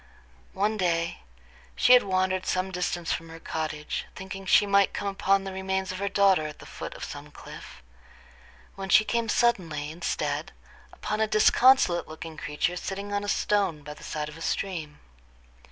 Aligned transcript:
One 0.55 0.77
day 0.77 1.19
she 1.75 1.93
had 1.93 2.01
wandered 2.01 2.47
some 2.47 2.71
distance 2.71 3.13
from 3.13 3.29
her 3.29 3.39
cottage, 3.39 4.05
thinking 4.15 4.47
she 4.47 4.65
might 4.65 4.95
come 4.95 5.07
upon 5.07 5.43
the 5.43 5.53
remains 5.53 5.91
of 5.91 5.99
her 5.99 6.09
daughter 6.09 6.47
at 6.47 6.57
the 6.57 6.65
foot 6.65 6.95
of 6.95 7.03
some 7.03 7.29
cliff, 7.29 7.83
when 8.73 8.89
she 8.89 9.05
came 9.05 9.29
suddenly, 9.29 9.91
instead, 9.91 10.53
upon 10.91 11.21
a 11.21 11.27
disconsolate 11.27 12.07
looking 12.07 12.35
creature 12.35 12.77
sitting 12.77 13.13
on 13.13 13.23
a 13.23 13.27
stone 13.29 13.83
by 13.83 13.93
the 13.93 14.03
side 14.03 14.27
of 14.27 14.37
a 14.39 14.41
stream. 14.41 14.99